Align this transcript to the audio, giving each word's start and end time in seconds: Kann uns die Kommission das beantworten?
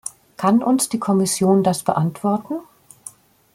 Kann 0.35 0.63
uns 0.63 0.89
die 0.89 0.97
Kommission 0.97 1.61
das 1.63 1.83
beantworten? 1.83 2.55